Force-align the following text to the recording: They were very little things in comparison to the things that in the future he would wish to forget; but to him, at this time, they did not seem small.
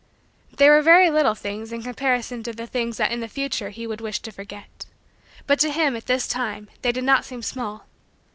They 0.57 0.67
were 0.67 0.81
very 0.81 1.11
little 1.11 1.35
things 1.35 1.71
in 1.71 1.83
comparison 1.83 2.41
to 2.41 2.53
the 2.53 2.65
things 2.65 2.97
that 2.97 3.11
in 3.11 3.19
the 3.19 3.27
future 3.27 3.69
he 3.69 3.85
would 3.85 4.01
wish 4.01 4.19
to 4.21 4.31
forget; 4.31 4.87
but 5.45 5.59
to 5.59 5.69
him, 5.71 5.95
at 5.95 6.07
this 6.07 6.27
time, 6.27 6.69
they 6.81 6.91
did 6.91 7.03
not 7.03 7.23
seem 7.23 7.43
small. 7.43 7.85